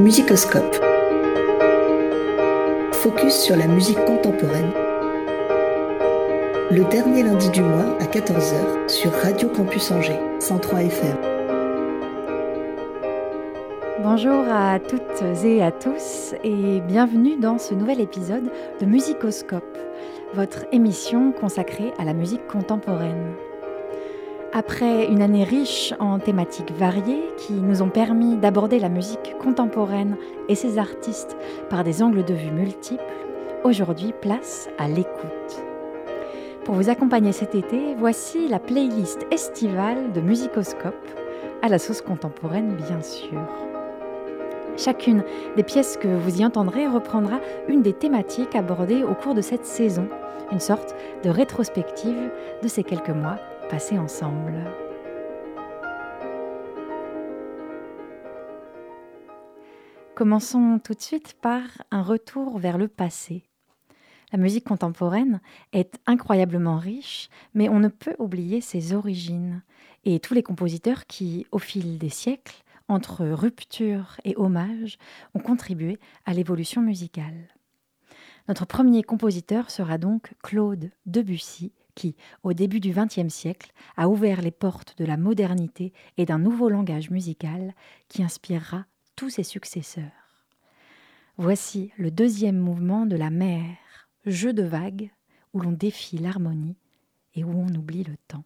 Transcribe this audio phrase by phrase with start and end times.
[0.00, 0.76] Musicoscope.
[2.92, 4.72] Focus sur la musique contemporaine.
[6.70, 11.16] Le dernier lundi du mois à 14h sur Radio Campus Angers, 103 FM.
[14.02, 19.78] Bonjour à toutes et à tous et bienvenue dans ce nouvel épisode de Musicoscope,
[20.32, 23.34] votre émission consacrée à la musique contemporaine.
[24.52, 30.16] Après une année riche en thématiques variées qui nous ont permis d'aborder la musique contemporaine
[30.48, 31.36] et ses artistes
[31.68, 33.04] par des angles de vue multiples,
[33.62, 35.62] aujourd'hui place à l'écoute.
[36.64, 41.08] Pour vous accompagner cet été, voici la playlist estivale de Musicoscope,
[41.62, 43.40] à la sauce contemporaine bien sûr.
[44.76, 45.22] Chacune
[45.56, 49.64] des pièces que vous y entendrez reprendra une des thématiques abordées au cours de cette
[49.66, 50.08] saison,
[50.50, 52.32] une sorte de rétrospective
[52.64, 53.36] de ces quelques mois
[53.72, 54.68] ensemble.
[60.16, 63.44] Commençons tout de suite par un retour vers le passé.
[64.32, 65.40] La musique contemporaine
[65.72, 69.62] est incroyablement riche, mais on ne peut oublier ses origines
[70.04, 74.98] et tous les compositeurs qui, au fil des siècles, entre rupture et hommage,
[75.34, 77.48] ont contribué à l'évolution musicale.
[78.48, 84.40] Notre premier compositeur sera donc Claude Debussy, qui, au début du XXe siècle, a ouvert
[84.40, 87.74] les portes de la modernité et d'un nouveau langage musical
[88.08, 90.04] qui inspirera tous ses successeurs.
[91.36, 93.76] Voici le deuxième mouvement de la mer,
[94.24, 95.10] jeu de vagues,
[95.52, 96.78] où l'on défie l'harmonie
[97.34, 98.44] et où on oublie le temps.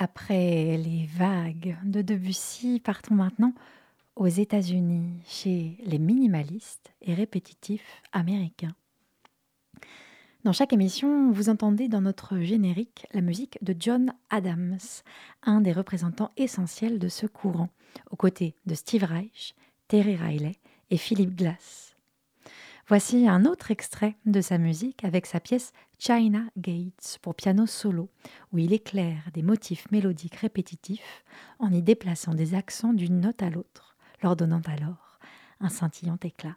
[0.00, 3.52] Après les vagues de Debussy, partons maintenant
[4.14, 8.76] aux États-Unis, chez les minimalistes et répétitifs américains.
[10.44, 14.78] Dans chaque émission, vous entendez dans notre générique la musique de John Adams,
[15.42, 17.70] un des représentants essentiels de ce courant,
[18.12, 19.56] aux côtés de Steve Reich,
[19.88, 20.54] Terry Riley
[20.90, 21.87] et Philip Glass.
[22.88, 28.08] Voici un autre extrait de sa musique avec sa pièce China Gates pour piano solo,
[28.50, 31.22] où il éclaire des motifs mélodiques répétitifs
[31.58, 35.18] en y déplaçant des accents d'une note à l'autre, leur donnant alors
[35.60, 36.56] un scintillant éclat.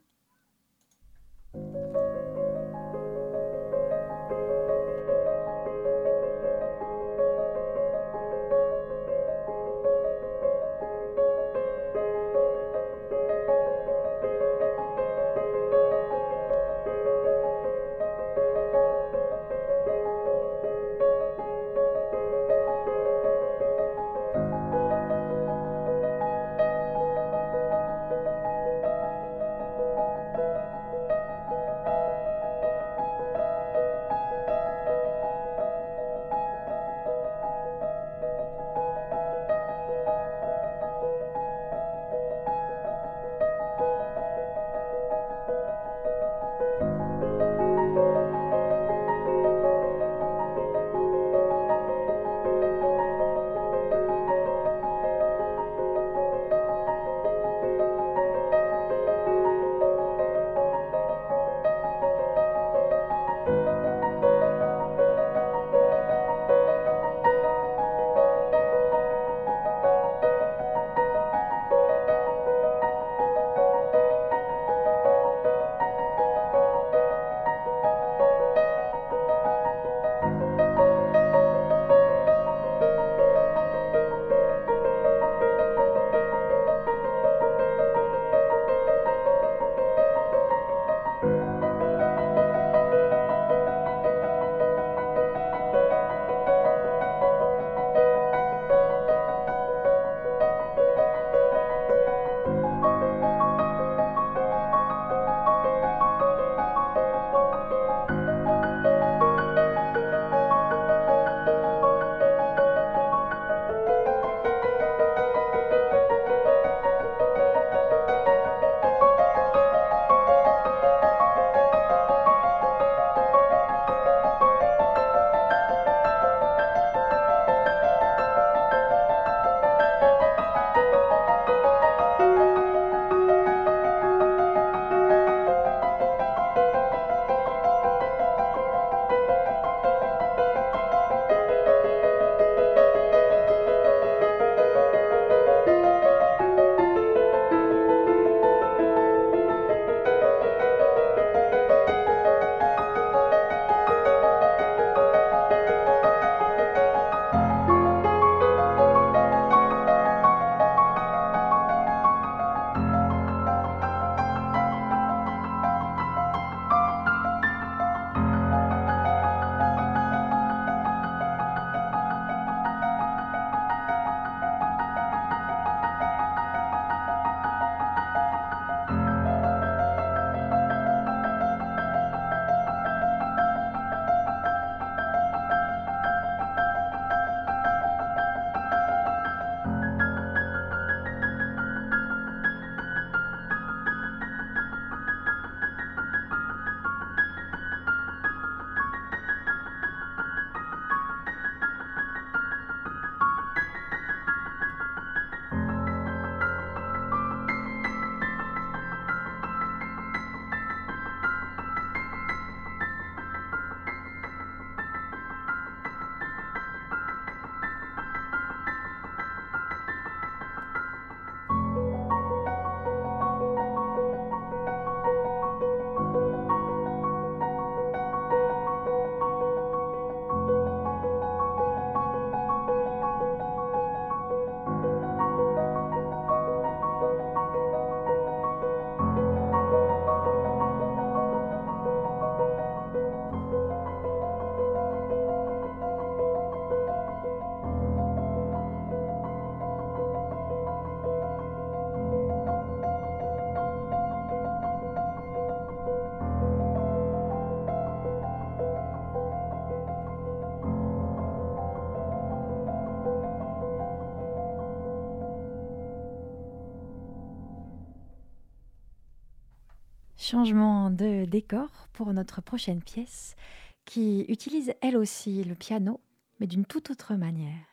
[270.31, 273.35] Changement de décor pour notre prochaine pièce
[273.83, 275.99] qui utilise elle aussi le piano,
[276.39, 277.65] mais d'une toute autre manière.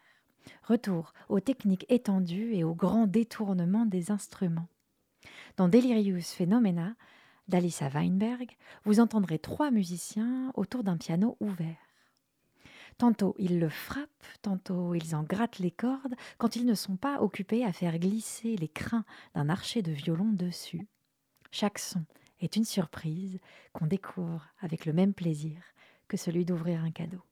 [0.65, 4.67] Retour aux techniques étendues et aux grands détournements des instruments.
[5.57, 6.97] Dans Delirious Phenomena
[7.47, 8.51] d'Alissa Weinberg,
[8.85, 11.77] vous entendrez trois musiciens autour d'un piano ouvert.
[12.97, 17.23] Tantôt ils le frappent, tantôt ils en grattent les cordes quand ils ne sont pas
[17.23, 19.05] occupés à faire glisser les crins
[19.37, 20.89] d'un archer de violon dessus.
[21.53, 22.03] Chaque son
[22.41, 23.39] est une surprise
[23.73, 25.63] qu'on découvre avec le même plaisir
[26.09, 27.23] que celui d'ouvrir un cadeau.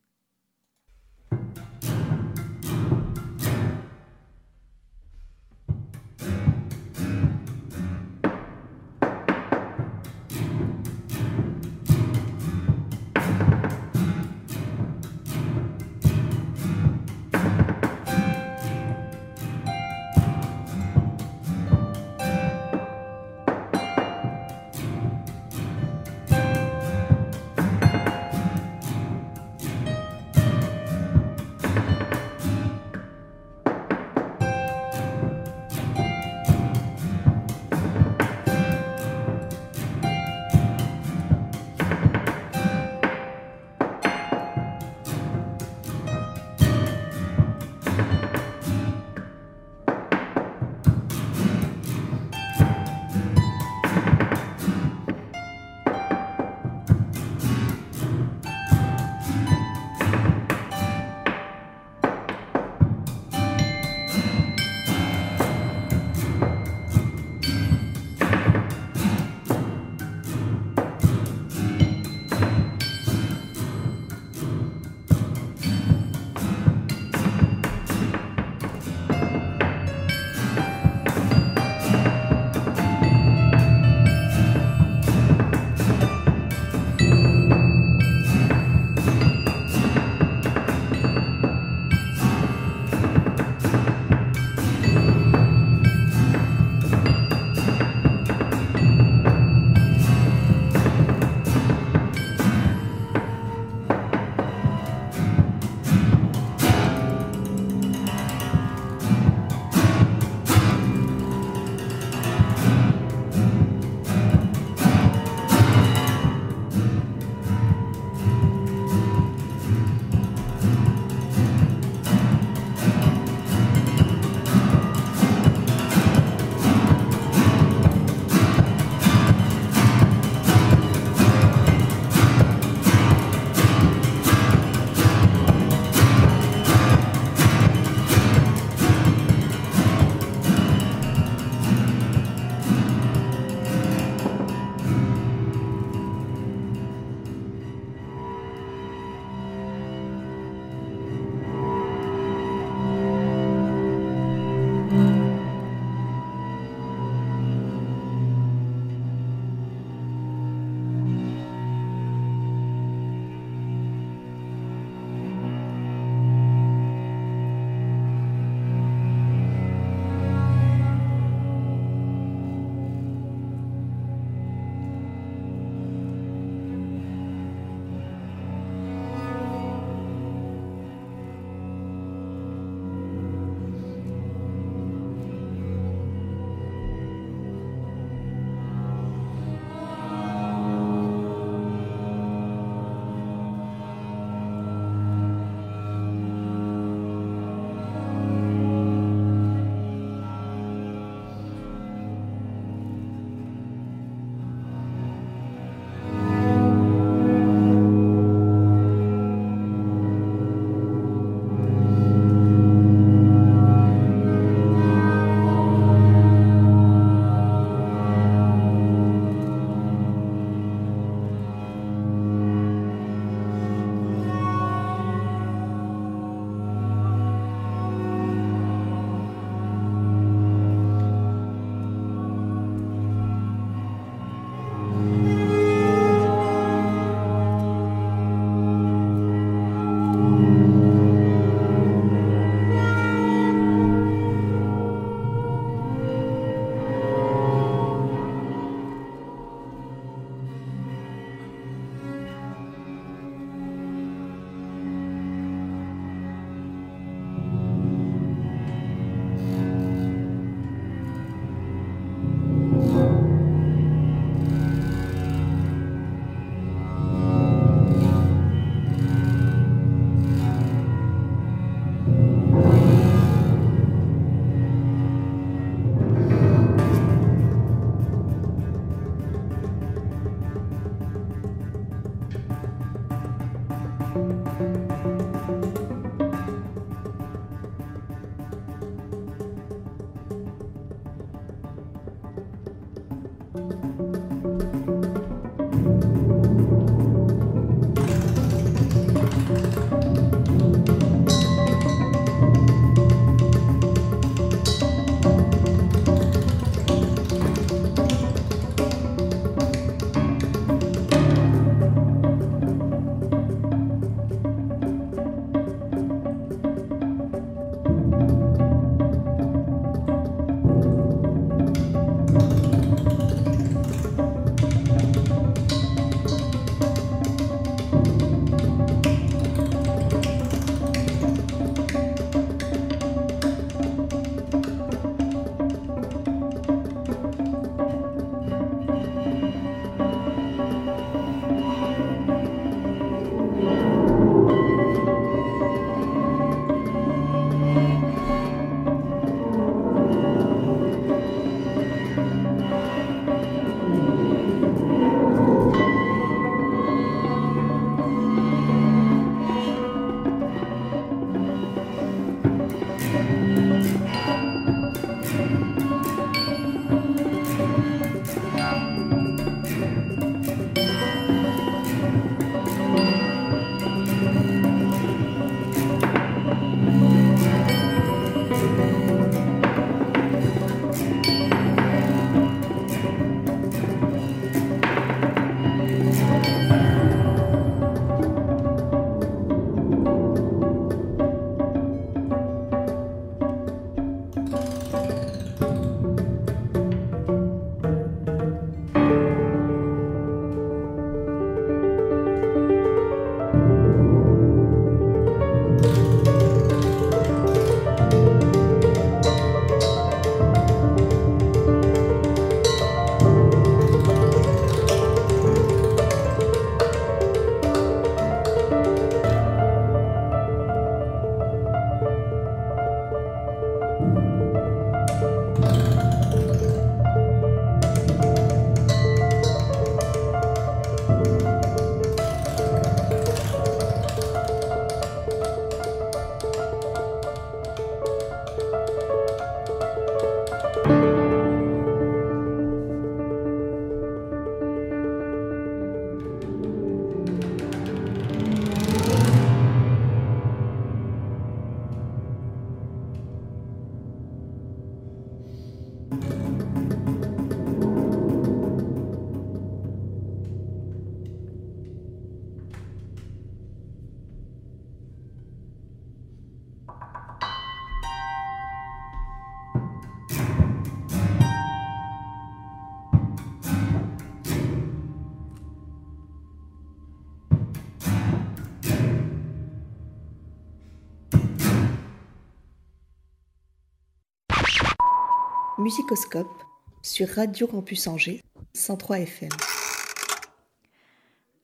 [485.79, 486.63] Musicoscope
[487.03, 489.51] sur Radio Campus Angers 103 FM.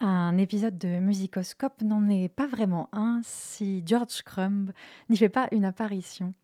[0.01, 4.73] Un épisode de Musicoscope n'en est pas vraiment un si George Crumb
[5.09, 6.35] n'y fait pas une apparition.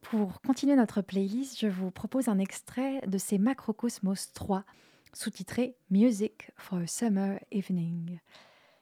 [0.00, 4.64] Pour continuer notre playlist, je vous propose un extrait de ses Macrocosmos 3,
[5.12, 8.18] sous-titré Music for a Summer Evening.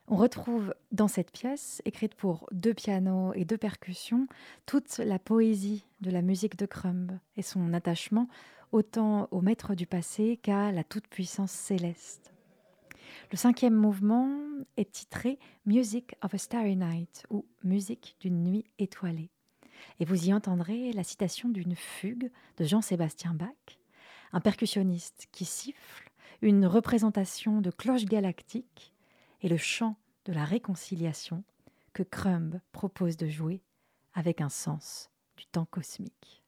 [0.08, 4.28] On retrouve dans cette pièce, écrite pour deux pianos et deux percussions,
[4.64, 8.28] toute la poésie de la musique de Crumb et son attachement
[8.70, 12.32] autant au maître du passé qu'à la toute-puissance céleste.
[13.32, 14.30] Le cinquième mouvement
[14.76, 19.30] est titré Music of a Starry Night ou Musique d'une nuit étoilée.
[19.98, 23.80] Et vous y entendrez la citation d'une fugue de Jean-Sébastien Bach,
[24.32, 28.92] un percussionniste qui siffle, une représentation de cloche galactique
[29.46, 31.44] et le chant de la réconciliation
[31.92, 33.62] que Crumb propose de jouer
[34.12, 36.42] avec un sens du temps cosmique.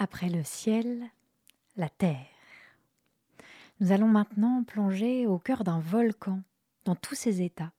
[0.00, 1.02] Après le ciel,
[1.76, 2.24] la terre.
[3.80, 6.40] Nous allons maintenant plonger au cœur d'un volcan,
[6.84, 7.72] dans tous ses états.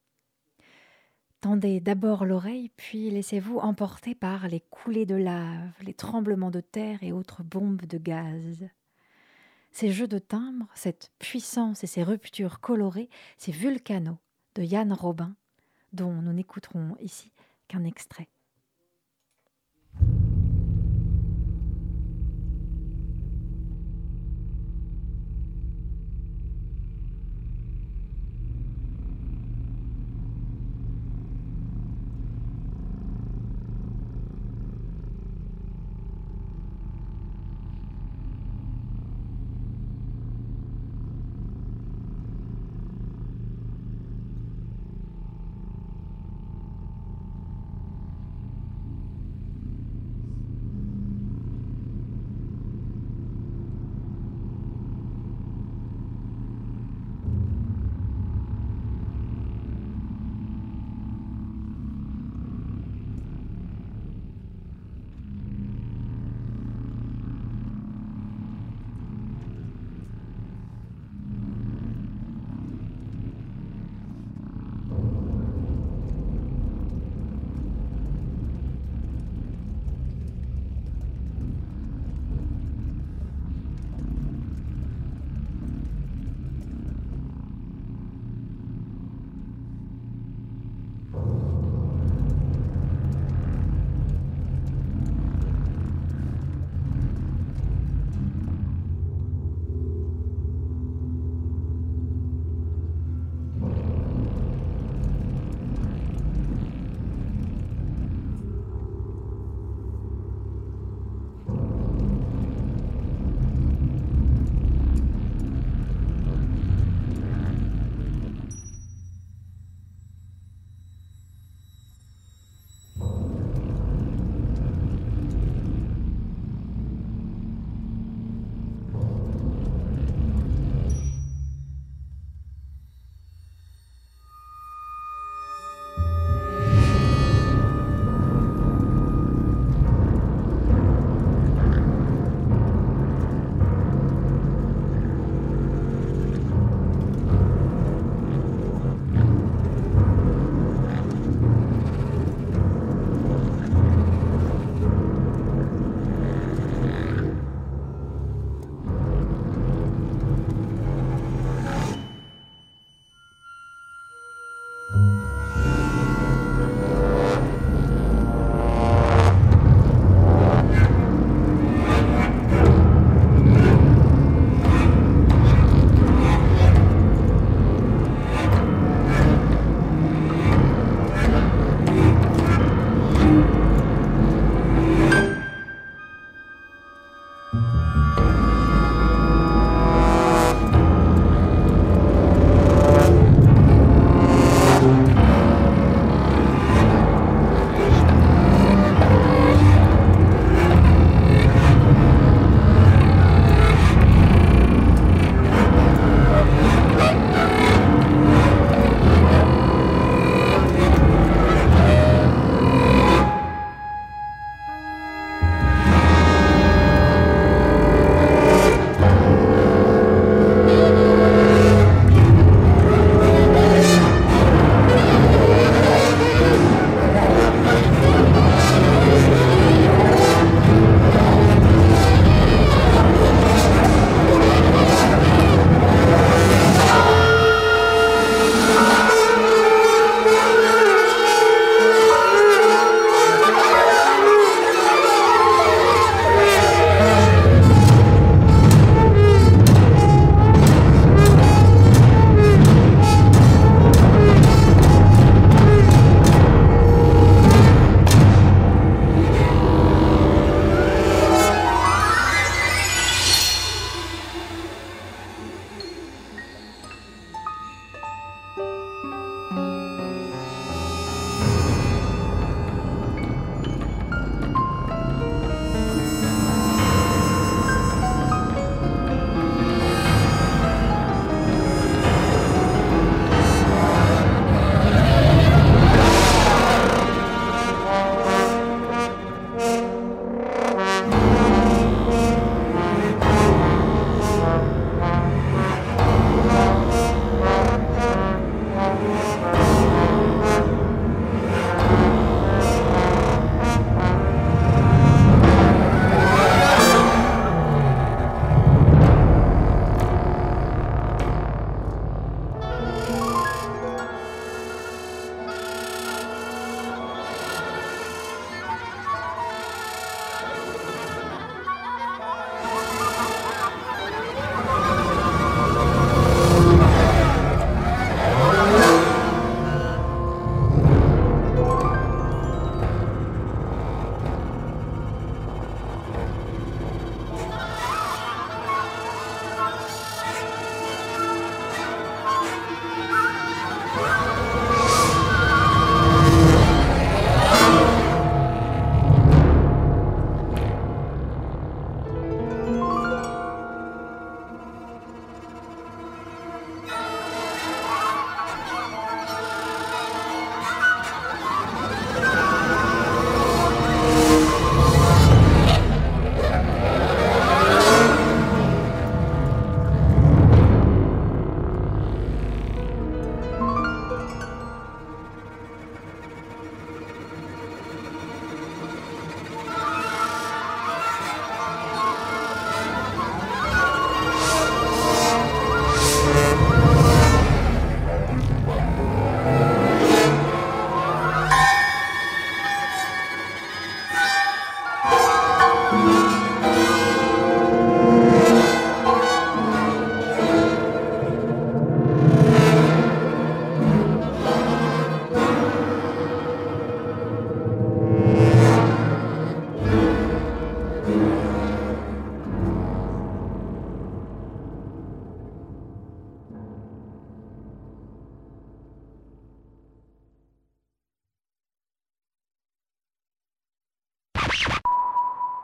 [1.39, 7.01] Tendez d'abord l'oreille, puis laissez-vous emporter par les coulées de lave, les tremblements de terre
[7.03, 8.67] et autres bombes de gaz.
[9.71, 14.17] Ces jeux de timbres, cette puissance et ces ruptures colorées, ces vulcanos
[14.55, 15.35] de Yann Robin,
[15.93, 17.31] dont nous n'écouterons ici
[17.69, 18.27] qu'un extrait.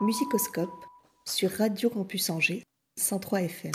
[0.06, 0.84] Musicoscope
[1.24, 2.62] sur Radio Campus Angers
[2.96, 3.72] 103 FM.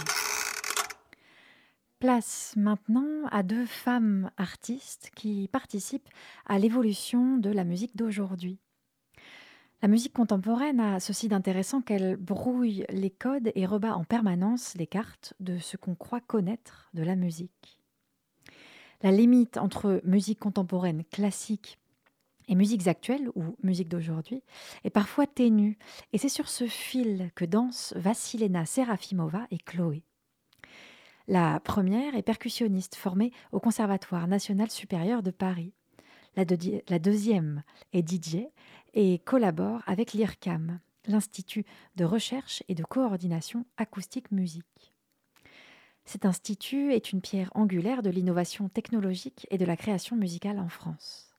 [2.00, 6.08] Place maintenant à deux femmes artistes qui participent
[6.46, 8.60] à l'évolution de la musique d'aujourd'hui.
[9.82, 14.88] La musique contemporaine a ceci d'intéressant qu'elle brouille les codes et rebat en permanence les
[14.88, 17.78] cartes de ce qu'on croit connaître de la musique.
[19.02, 21.81] La limite entre musique contemporaine classique
[22.48, 24.44] et musiques actuelles ou musique d'aujourd'hui
[24.84, 25.78] est parfois ténue,
[26.14, 30.04] et c'est sur ce fil que dansent Vassilena Serafimova et Chloé.
[31.28, 35.74] La première est percussionniste formée au Conservatoire national supérieur de Paris.
[36.36, 37.64] La, deuxième
[37.94, 38.48] est DJ
[38.94, 41.66] et collabore avec l'IRCAM, l'Institut
[41.96, 44.94] de recherche et de coordination acoustique musique.
[46.06, 50.70] Cet institut est une pierre angulaire de l'innovation technologique et de la création musicale en
[50.70, 51.31] France.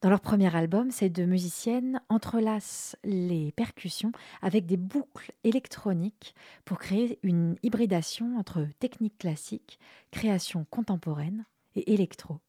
[0.00, 6.34] Dans leur premier album, ces deux musiciennes entrelacent les percussions avec des boucles électroniques
[6.64, 9.78] pour créer une hybridation entre technique classique,
[10.10, 11.44] création contemporaine
[11.74, 12.40] et électro.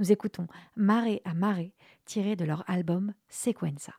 [0.00, 1.72] Nous écoutons Marée à Marée
[2.04, 3.94] tiré de leur album Sequenza.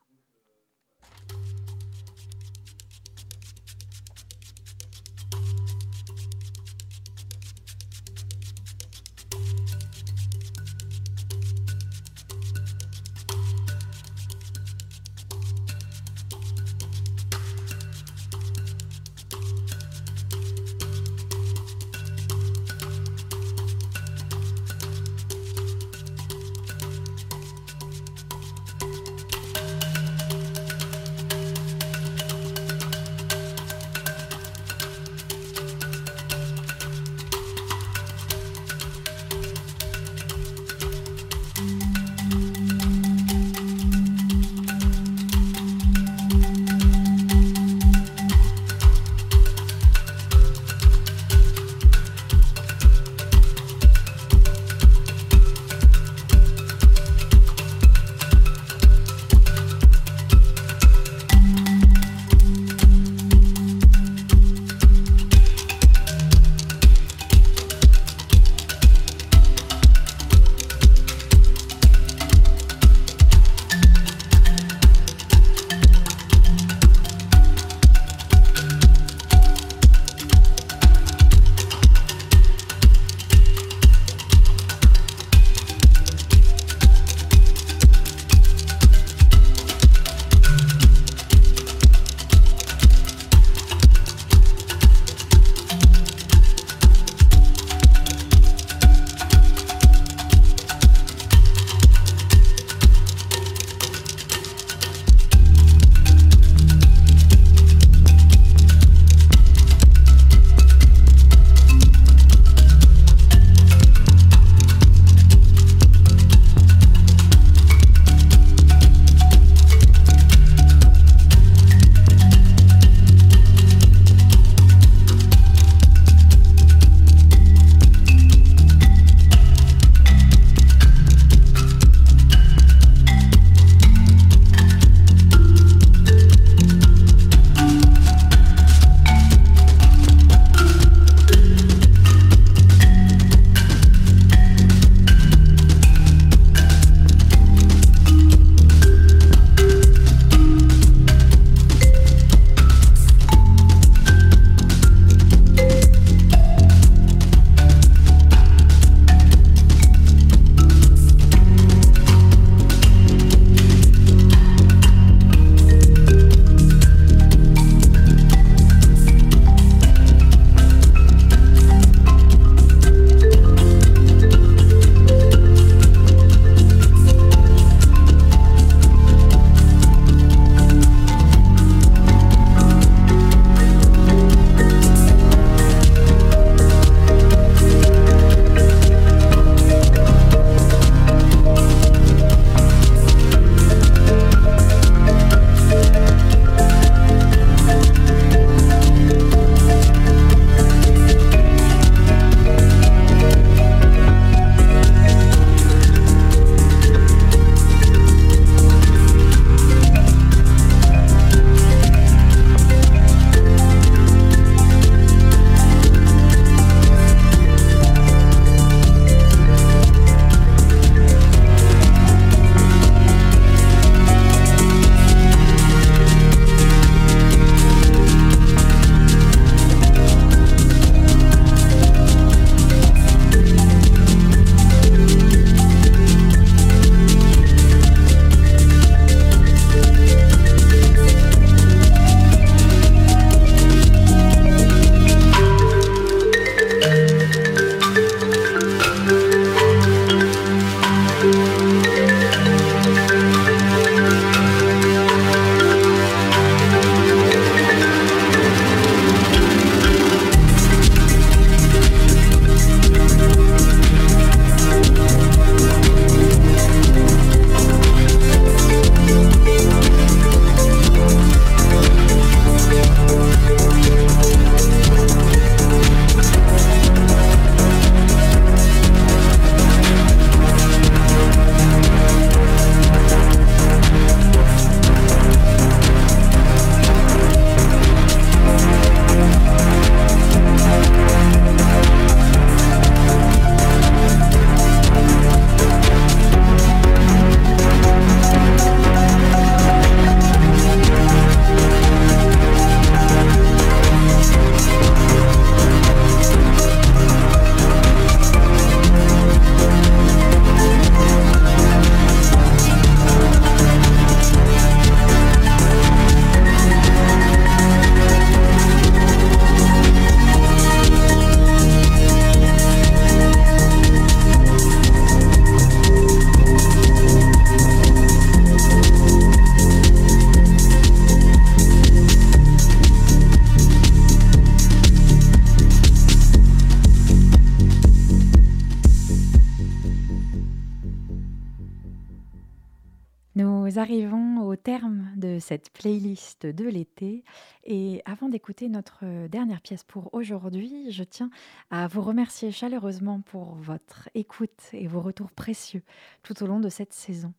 [348.70, 351.30] Notre dernière pièce pour aujourd'hui, je tiens
[351.70, 355.84] à vous remercier chaleureusement pour votre écoute et vos retours précieux
[356.24, 357.34] tout au long de cette saison.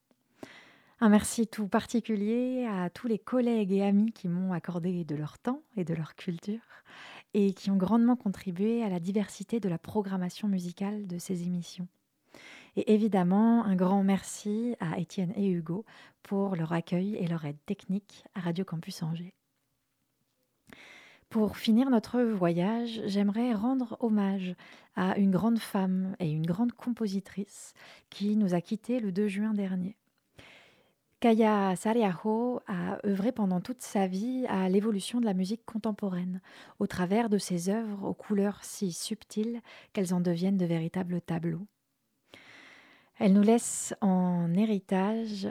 [1.00, 5.38] Un merci tout particulier à tous les collègues et amis qui m'ont accordé de leur
[5.38, 6.60] temps et de leur culture
[7.34, 11.88] et qui ont grandement contribué à la diversité de la programmation musicale de ces émissions.
[12.76, 15.84] Et évidemment, un grand merci à Étienne et Hugo
[16.22, 19.34] pour leur accueil et leur aide technique à Radio Campus Angers.
[21.30, 24.54] Pour finir notre voyage, j'aimerais rendre hommage
[24.96, 27.74] à une grande femme et une grande compositrice
[28.08, 29.98] qui nous a quittés le 2 juin dernier.
[31.20, 36.40] Kaya Sariaho a œuvré pendant toute sa vie à l'évolution de la musique contemporaine,
[36.78, 39.60] au travers de ses œuvres aux couleurs si subtiles
[39.92, 41.66] qu'elles en deviennent de véritables tableaux.
[43.18, 45.48] Elle nous laisse en héritage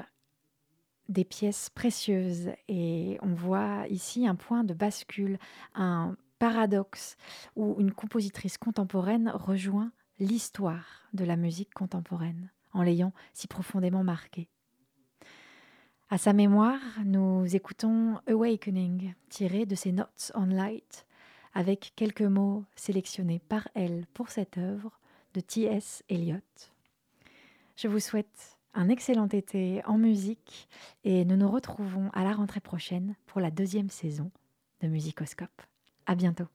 [1.10, 5.40] des pièces précieuses et on voit ici un point de bascule,
[5.74, 7.18] un paradoxe
[7.56, 14.50] où une compositrice contemporaine rejoint l'histoire de la musique contemporaine en l'ayant si profondément marquée.
[16.10, 21.06] À sa mémoire, nous écoutons Awakening, tiré de ses Notes on Light,
[21.54, 25.00] avec quelques mots sélectionnés par elle pour cette œuvre
[25.34, 26.04] de T.S.
[26.08, 26.38] Eliot.
[27.76, 30.70] Je vous souhaite un excellent été en musique
[31.04, 34.32] et nous nous retrouvons à la rentrée prochaine pour la deuxième saison
[34.82, 35.50] de Musicoscope.
[36.06, 36.46] À bientôt.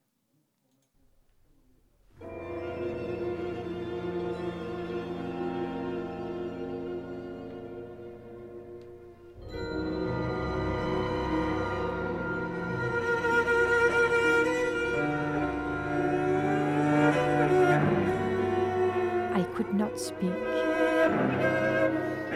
[19.34, 20.30] I could not speak.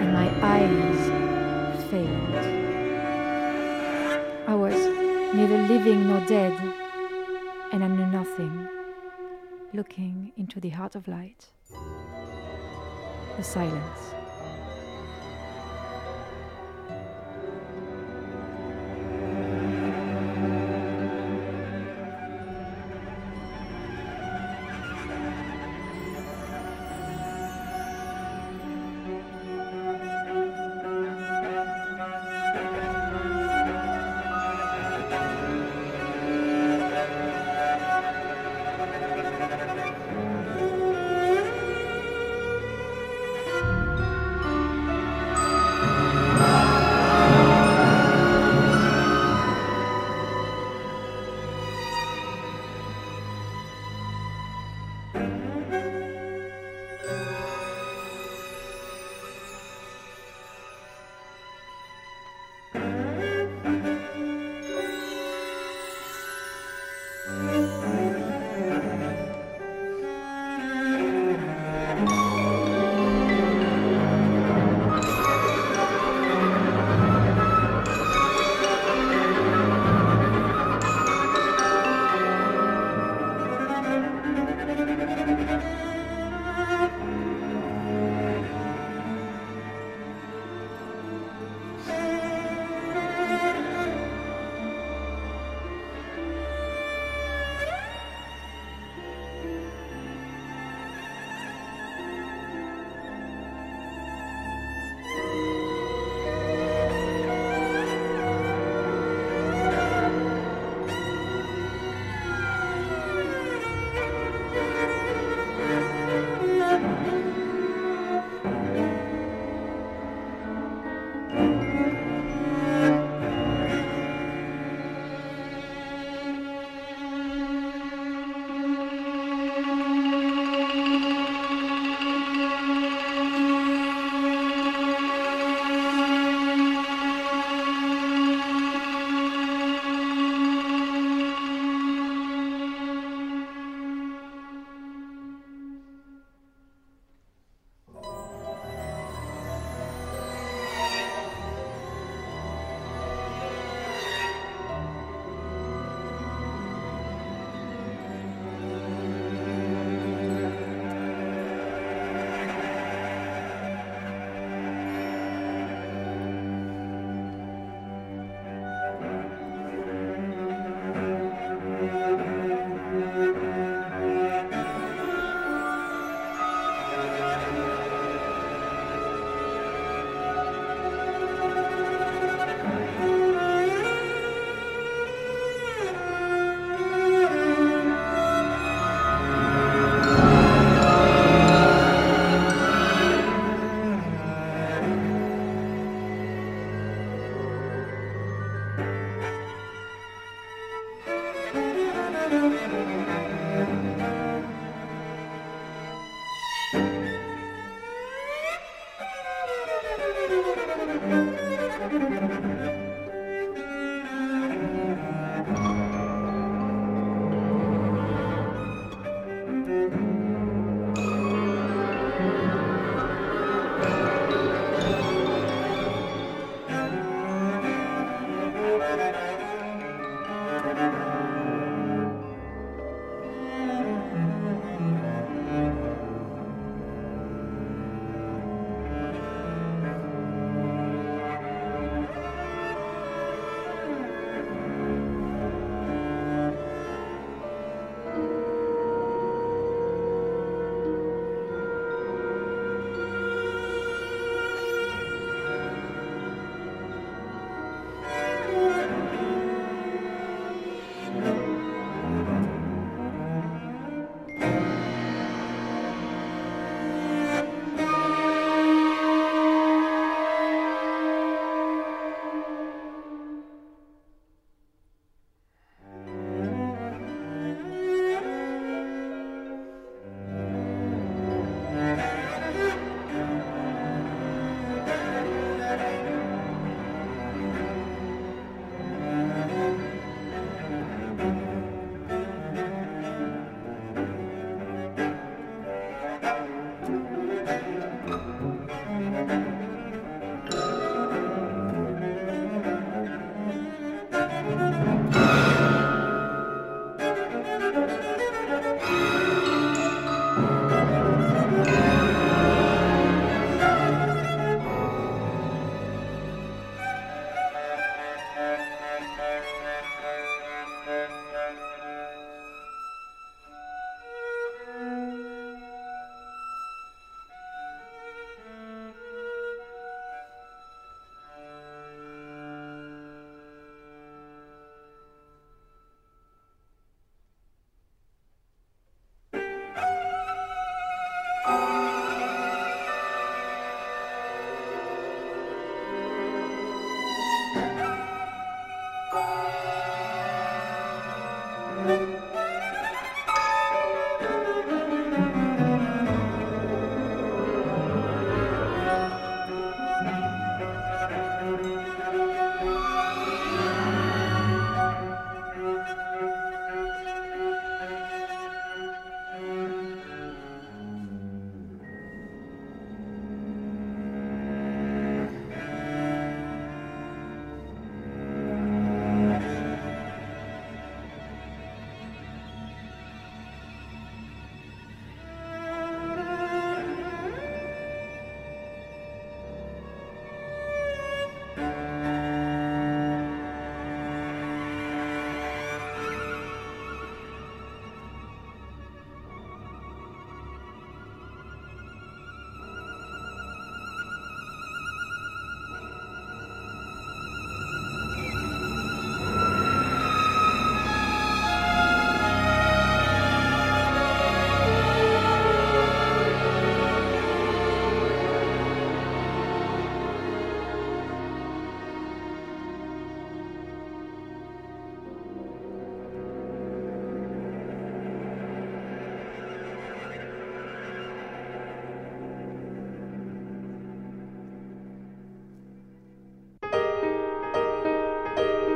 [0.06, 2.34] And my eyes failed.
[4.46, 4.74] I was
[5.34, 6.52] neither living nor dead,
[7.72, 8.68] and I knew nothing,
[9.74, 11.46] looking into the heart of light.
[13.36, 14.15] The silence.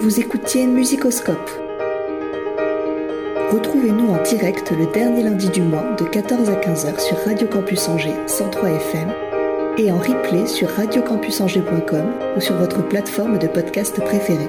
[0.00, 1.50] Vous écoutiez Musicoscope.
[3.52, 7.86] Retrouvez-nous en direct le dernier lundi du mois de 14 à 15h sur Radio Campus
[7.86, 9.12] Angers 103 FM
[9.76, 14.48] et en replay sur radiocampusangers.com ou sur votre plateforme de podcast préférée.